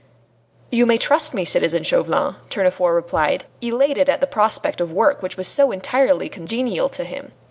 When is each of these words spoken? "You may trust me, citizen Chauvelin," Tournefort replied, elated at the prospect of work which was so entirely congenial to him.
"You 0.71 0.87
may 0.87 0.97
trust 0.97 1.35
me, 1.35 1.45
citizen 1.45 1.83
Chauvelin," 1.83 2.35
Tournefort 2.49 2.95
replied, 2.95 3.45
elated 3.61 4.09
at 4.09 4.19
the 4.19 4.25
prospect 4.25 4.81
of 4.81 4.91
work 4.91 5.21
which 5.21 5.37
was 5.37 5.47
so 5.47 5.71
entirely 5.71 6.27
congenial 6.27 6.89
to 6.89 7.03
him. 7.03 7.33